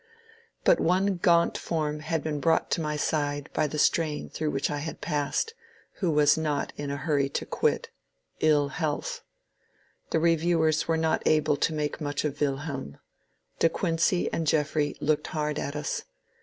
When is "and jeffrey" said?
14.33-14.97